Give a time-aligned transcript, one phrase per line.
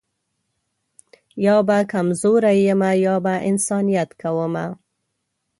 [1.45, 4.67] یا به کمزوری یمه یا به انسانیت کومه